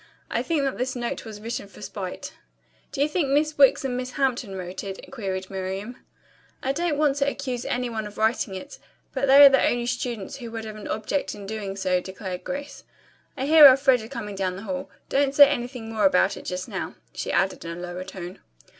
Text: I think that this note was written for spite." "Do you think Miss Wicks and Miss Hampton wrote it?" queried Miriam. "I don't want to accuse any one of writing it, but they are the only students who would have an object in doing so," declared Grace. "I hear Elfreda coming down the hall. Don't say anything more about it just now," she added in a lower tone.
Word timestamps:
I 0.31 0.41
think 0.41 0.63
that 0.63 0.79
this 0.79 0.95
note 0.95 1.25
was 1.25 1.39
written 1.39 1.67
for 1.67 1.79
spite." 1.83 2.33
"Do 2.91 3.01
you 3.03 3.07
think 3.07 3.27
Miss 3.27 3.55
Wicks 3.59 3.85
and 3.85 3.95
Miss 3.95 4.13
Hampton 4.13 4.55
wrote 4.55 4.83
it?" 4.83 5.11
queried 5.11 5.51
Miriam. 5.51 5.95
"I 6.63 6.71
don't 6.71 6.97
want 6.97 7.17
to 7.17 7.29
accuse 7.29 7.65
any 7.65 7.87
one 7.87 8.07
of 8.07 8.17
writing 8.17 8.55
it, 8.55 8.79
but 9.13 9.27
they 9.27 9.45
are 9.45 9.49
the 9.49 9.63
only 9.63 9.85
students 9.85 10.37
who 10.37 10.49
would 10.49 10.65
have 10.65 10.75
an 10.75 10.87
object 10.87 11.35
in 11.35 11.45
doing 11.45 11.75
so," 11.75 12.01
declared 12.01 12.43
Grace. 12.43 12.83
"I 13.37 13.45
hear 13.45 13.67
Elfreda 13.67 14.09
coming 14.09 14.33
down 14.33 14.55
the 14.55 14.63
hall. 14.63 14.89
Don't 15.07 15.35
say 15.35 15.47
anything 15.47 15.93
more 15.93 16.05
about 16.07 16.35
it 16.35 16.45
just 16.45 16.67
now," 16.67 16.95
she 17.13 17.31
added 17.31 17.63
in 17.63 17.77
a 17.77 17.79
lower 17.79 18.03
tone. 18.03 18.39